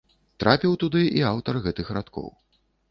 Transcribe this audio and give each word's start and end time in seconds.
Трапіў 0.43 0.73
туды 0.83 1.03
і 1.21 1.23
аўтар 1.33 1.63
гэтых 1.69 1.95
радкоў. 2.01 2.27